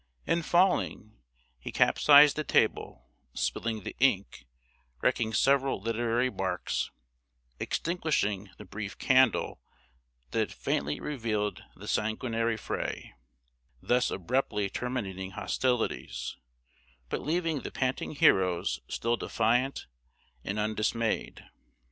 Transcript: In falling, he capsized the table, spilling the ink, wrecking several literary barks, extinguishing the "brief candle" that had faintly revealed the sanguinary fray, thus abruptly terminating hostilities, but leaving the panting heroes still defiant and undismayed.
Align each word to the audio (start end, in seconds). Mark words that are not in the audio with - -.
In 0.25 0.41
falling, 0.41 1.19
he 1.59 1.71
capsized 1.71 2.35
the 2.35 2.43
table, 2.43 3.05
spilling 3.35 3.83
the 3.83 3.95
ink, 3.99 4.47
wrecking 4.99 5.31
several 5.31 5.79
literary 5.79 6.27
barks, 6.29 6.89
extinguishing 7.59 8.49
the 8.57 8.65
"brief 8.65 8.97
candle" 8.97 9.61
that 10.31 10.39
had 10.39 10.53
faintly 10.53 10.99
revealed 10.99 11.61
the 11.75 11.87
sanguinary 11.87 12.57
fray, 12.57 13.13
thus 13.79 14.09
abruptly 14.09 14.71
terminating 14.71 15.33
hostilities, 15.33 16.35
but 17.09 17.21
leaving 17.21 17.59
the 17.61 17.69
panting 17.69 18.15
heroes 18.15 18.79
still 18.87 19.17
defiant 19.17 19.85
and 20.43 20.57
undismayed. 20.57 21.45